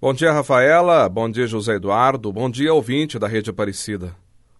[0.00, 1.08] Bom dia, Rafaela.
[1.08, 2.32] Bom dia, José Eduardo.
[2.32, 4.14] Bom dia, ouvinte da Rede Aparecida.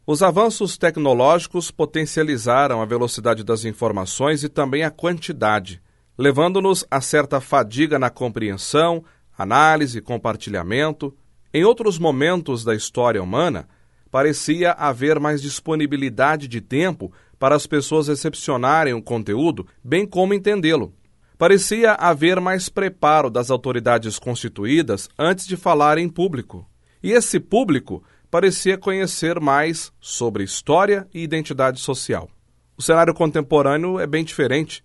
[0.04, 5.80] Os avanços tecnológicos potencializaram a velocidade das informações e também a quantidade,
[6.18, 9.04] levando-nos a certa fadiga na compreensão,
[9.38, 11.14] análise, compartilhamento.
[11.54, 13.68] Em outros momentos da história humana,
[14.10, 20.92] parecia haver mais disponibilidade de tempo para as pessoas recepcionarem o conteúdo, bem como entendê-lo.
[21.38, 26.68] Parecia haver mais preparo das autoridades constituídas antes de falar em público.
[27.00, 32.28] E esse público parecia conhecer mais sobre história e identidade social.
[32.76, 34.82] O cenário contemporâneo é bem diferente,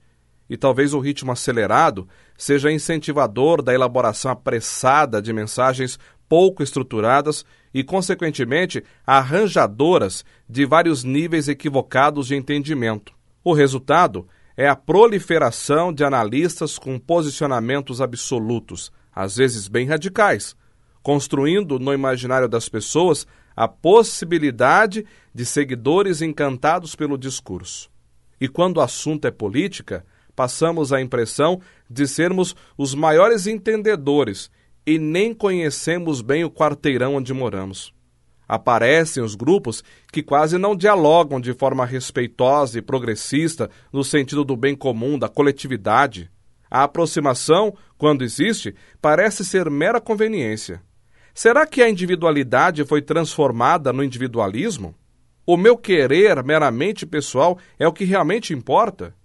[0.47, 5.97] e talvez o ritmo acelerado seja incentivador da elaboração apressada de mensagens
[6.29, 13.11] pouco estruturadas e, consequentemente, arranjadoras de vários níveis equivocados de entendimento.
[13.43, 20.55] O resultado é a proliferação de analistas com posicionamentos absolutos, às vezes bem radicais,
[21.01, 27.89] construindo no imaginário das pessoas a possibilidade de seguidores encantados pelo discurso.
[28.39, 30.05] E quando o assunto é política,
[30.35, 34.49] passamos a impressão de sermos os maiores entendedores
[34.85, 37.93] e nem conhecemos bem o quarteirão onde moramos.
[38.47, 44.55] Aparecem os grupos que quase não dialogam de forma respeitosa e progressista no sentido do
[44.55, 46.29] bem comum, da coletividade.
[46.69, 50.81] A aproximação, quando existe, parece ser mera conveniência.
[51.33, 54.93] Será que a individualidade foi transformada no individualismo?
[55.45, 59.15] O meu querer meramente pessoal é o que realmente importa?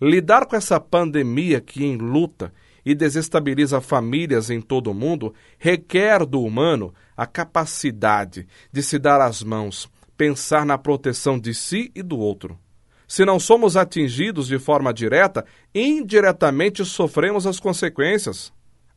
[0.00, 2.52] Lidar com essa pandemia que enluta
[2.84, 9.20] e desestabiliza famílias em todo o mundo, requer do humano a capacidade de se dar
[9.20, 12.58] as mãos, pensar na proteção de si e do outro.
[13.06, 18.52] Se não somos atingidos de forma direta, indiretamente sofremos as consequências.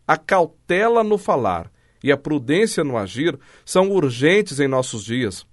[0.08, 1.72] A cautela no falar
[2.04, 5.46] e a prudência no agir são urgentes em nossos dias.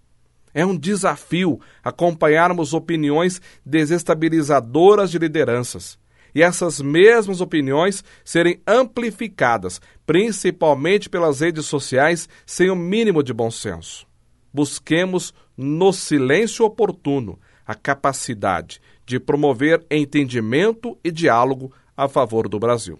[0.53, 6.00] É um desafio acompanharmos opiniões desestabilizadoras de lideranças
[6.35, 13.51] e essas mesmas opiniões serem amplificadas, principalmente pelas redes sociais, sem o mínimo de bom
[13.51, 14.07] senso.
[14.53, 22.99] Busquemos, no silêncio oportuno, a capacidade de promover entendimento e diálogo a favor do Brasil.